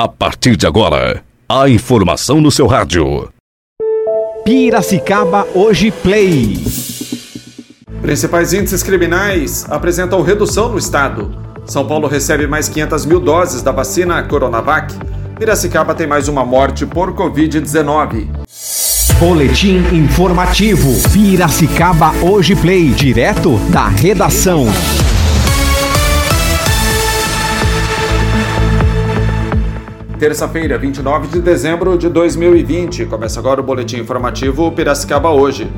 A 0.00 0.06
partir 0.06 0.56
de 0.56 0.64
agora, 0.64 1.24
a 1.48 1.68
informação 1.68 2.40
no 2.40 2.52
seu 2.52 2.68
rádio. 2.68 3.28
Piracicaba 4.44 5.44
Hoje 5.52 5.90
Play. 5.90 6.56
Principais 8.00 8.52
índices 8.52 8.84
criminais 8.84 9.66
apresentam 9.68 10.22
redução 10.22 10.68
no 10.68 10.78
estado. 10.78 11.36
São 11.66 11.84
Paulo 11.84 12.06
recebe 12.06 12.46
mais 12.46 12.68
500 12.68 13.06
mil 13.06 13.18
doses 13.18 13.60
da 13.60 13.72
vacina 13.72 14.22
Coronavac. 14.22 14.94
Piracicaba 15.36 15.96
tem 15.96 16.06
mais 16.06 16.28
uma 16.28 16.44
morte 16.44 16.86
por 16.86 17.12
Covid-19. 17.12 18.28
Boletim 19.18 19.78
informativo. 19.92 20.90
Piracicaba 21.12 22.12
Hoje 22.22 22.54
Play. 22.54 22.90
Direto 22.90 23.56
da 23.72 23.88
redação. 23.88 24.68
Terça-feira, 30.18 30.76
29 30.76 31.28
de 31.28 31.40
dezembro 31.40 31.96
de 31.96 32.08
2020. 32.08 33.06
Começa 33.06 33.38
agora 33.38 33.60
o 33.60 33.62
boletim 33.62 33.98
informativo 33.98 34.72
Piracicaba 34.72 35.30
hoje. 35.30 35.70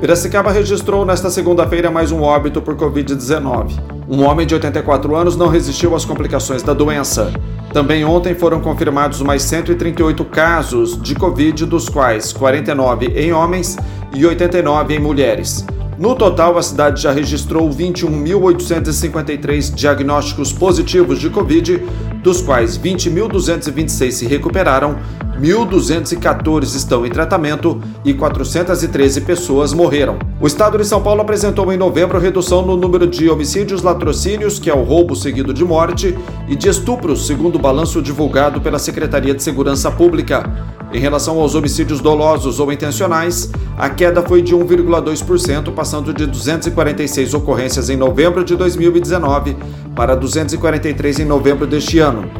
Piracicaba 0.00 0.52
registrou 0.52 1.04
nesta 1.04 1.28
segunda-feira 1.28 1.90
mais 1.90 2.12
um 2.12 2.22
óbito 2.22 2.62
por 2.62 2.76
Covid-19. 2.76 3.72
Um 4.08 4.22
homem 4.24 4.46
de 4.46 4.54
84 4.54 5.16
anos 5.16 5.36
não 5.36 5.48
resistiu 5.48 5.96
às 5.96 6.04
complicações 6.04 6.62
da 6.62 6.72
doença. 6.72 7.32
Também 7.72 8.04
ontem 8.04 8.32
foram 8.32 8.60
confirmados 8.60 9.20
mais 9.22 9.42
138 9.42 10.24
casos 10.26 11.02
de 11.02 11.16
Covid, 11.16 11.66
dos 11.66 11.88
quais 11.88 12.32
49 12.32 13.06
em 13.06 13.32
homens 13.32 13.76
e 14.14 14.24
89 14.24 14.94
em 14.94 15.00
mulheres. 15.00 15.66
No 15.98 16.14
total, 16.14 16.56
a 16.56 16.62
cidade 16.62 17.02
já 17.02 17.10
registrou 17.10 17.68
21.853 17.68 19.74
diagnósticos 19.74 20.52
positivos 20.52 21.18
de 21.18 21.28
Covid, 21.28 21.82
dos 22.22 22.40
quais 22.40 22.78
20.226 22.78 24.10
se 24.12 24.24
recuperaram, 24.24 24.96
1.214 25.40 26.76
estão 26.76 27.04
em 27.04 27.10
tratamento 27.10 27.82
e 28.04 28.14
413 28.14 29.22
pessoas 29.22 29.72
morreram. 29.72 30.20
O 30.40 30.46
estado 30.46 30.78
de 30.78 30.84
São 30.84 31.02
Paulo 31.02 31.20
apresentou 31.20 31.72
em 31.72 31.76
novembro 31.76 32.20
redução 32.20 32.64
no 32.64 32.76
número 32.76 33.04
de 33.04 33.28
homicídios 33.28 33.82
latrocínios, 33.82 34.60
que 34.60 34.70
é 34.70 34.74
o 34.74 34.84
roubo 34.84 35.16
seguido 35.16 35.52
de 35.52 35.64
morte, 35.64 36.16
e 36.46 36.54
de 36.54 36.68
estupros, 36.68 37.26
segundo 37.26 37.56
o 37.56 37.60
balanço 37.60 38.00
divulgado 38.00 38.60
pela 38.60 38.78
Secretaria 38.78 39.34
de 39.34 39.42
Segurança 39.42 39.90
Pública. 39.90 40.77
Em 40.90 40.98
relação 40.98 41.38
aos 41.38 41.54
homicídios 41.54 42.00
dolosos 42.00 42.58
ou 42.58 42.72
intencionais, 42.72 43.50
a 43.76 43.90
queda 43.90 44.22
foi 44.22 44.40
de 44.40 44.54
1,2%, 44.54 45.74
passando 45.74 46.14
de 46.14 46.24
246 46.24 47.34
ocorrências 47.34 47.90
em 47.90 47.96
novembro 47.96 48.42
de 48.42 48.56
2019 48.56 49.54
para 49.94 50.14
243 50.14 51.20
em 51.20 51.24
novembro 51.26 51.66
deste 51.66 51.98
ano. 51.98 52.30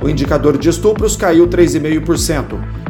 O 0.00 0.08
indicador 0.08 0.56
de 0.56 0.68
estupros 0.68 1.16
caiu 1.16 1.48
3,5%, 1.48 2.44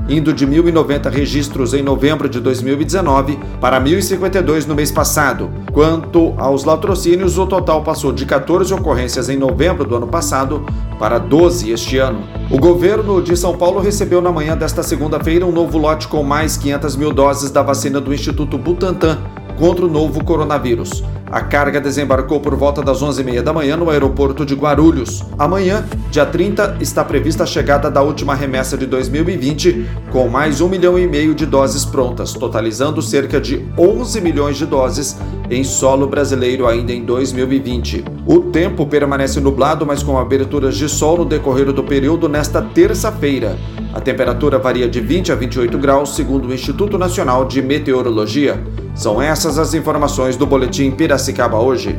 indo 0.08 0.32
de 0.32 0.46
1.090 0.46 1.10
registros 1.10 1.74
em 1.74 1.82
novembro 1.82 2.28
de 2.28 2.40
2019 2.40 3.38
para 3.60 3.80
1.052 3.80 4.66
no 4.66 4.74
mês 4.74 4.90
passado. 4.90 5.50
Quanto 5.72 6.34
aos 6.36 6.64
latrocínios, 6.64 7.38
o 7.38 7.46
total 7.46 7.82
passou 7.82 8.12
de 8.12 8.24
14 8.24 8.72
ocorrências 8.72 9.28
em 9.28 9.36
novembro 9.36 9.84
do 9.84 9.96
ano 9.96 10.06
passado 10.06 10.64
para 10.98 11.18
12 11.18 11.70
este 11.70 11.98
ano. 11.98 12.20
O 12.50 12.58
governo 12.58 13.20
de 13.20 13.36
São 13.36 13.56
Paulo 13.56 13.80
recebeu 13.80 14.20
na 14.22 14.32
manhã 14.32 14.56
desta 14.56 14.82
segunda-feira 14.82 15.44
um 15.44 15.52
novo 15.52 15.78
lote 15.78 16.08
com 16.08 16.22
mais 16.22 16.56
500 16.56 16.96
mil 16.96 17.12
doses 17.12 17.50
da 17.50 17.62
vacina 17.62 18.00
do 18.00 18.14
Instituto 18.14 18.56
Butantan 18.56 19.18
contra 19.58 19.84
o 19.84 19.88
novo 19.88 20.22
coronavírus. 20.24 21.02
A 21.30 21.40
carga 21.40 21.80
desembarcou 21.80 22.38
por 22.38 22.54
volta 22.54 22.80
das 22.82 23.02
11h30 23.02 23.42
da 23.42 23.52
manhã 23.52 23.76
no 23.76 23.90
aeroporto 23.90 24.46
de 24.46 24.54
Guarulhos. 24.54 25.24
Amanhã, 25.36 25.84
dia 26.08 26.24
30, 26.24 26.76
está 26.80 27.04
prevista 27.04 27.42
a 27.42 27.46
chegada 27.46 27.90
da 27.90 28.00
última 28.00 28.32
remessa 28.32 28.78
de 28.78 28.86
2020, 28.86 29.86
com 30.12 30.28
mais 30.28 30.60
um 30.60 30.68
milhão 30.68 30.96
e 30.96 31.06
meio 31.06 31.34
de 31.34 31.44
doses 31.44 31.84
prontas, 31.84 32.32
totalizando 32.32 33.02
cerca 33.02 33.40
de 33.40 33.66
11 33.76 34.20
milhões 34.20 34.56
de 34.56 34.66
doses 34.66 35.16
em 35.50 35.64
solo 35.64 36.06
brasileiro 36.06 36.66
ainda 36.66 36.92
em 36.92 37.04
2020. 37.04 38.04
O 38.24 38.40
tempo 38.40 38.86
permanece 38.86 39.40
nublado, 39.40 39.84
mas 39.84 40.04
com 40.04 40.16
aberturas 40.16 40.76
de 40.76 40.88
sol 40.88 41.18
no 41.18 41.24
decorrer 41.24 41.72
do 41.72 41.82
período 41.82 42.28
nesta 42.28 42.62
terça-feira. 42.62 43.58
A 43.94 44.00
temperatura 44.00 44.58
varia 44.58 44.88
de 44.88 45.00
20 45.00 45.32
a 45.32 45.34
28 45.34 45.78
graus, 45.78 46.14
segundo 46.14 46.48
o 46.48 46.54
Instituto 46.54 46.98
Nacional 46.98 47.44
de 47.44 47.62
Meteorologia. 47.62 48.62
São 48.94 49.20
essas 49.20 49.58
as 49.58 49.74
informações 49.74 50.36
do 50.36 50.46
Boletim 50.46 50.90
Piracicaba 50.90 51.58
hoje. 51.58 51.98